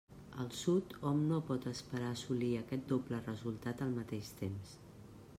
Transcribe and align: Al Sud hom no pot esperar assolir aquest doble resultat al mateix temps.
Al 0.43 0.47
Sud 0.59 0.93
hom 1.09 1.19
no 1.31 1.35
pot 1.49 1.67
esperar 1.71 2.07
assolir 2.13 2.49
aquest 2.61 2.87
doble 2.93 3.19
resultat 3.27 3.85
al 3.87 3.93
mateix 3.99 4.31
temps. 4.41 4.73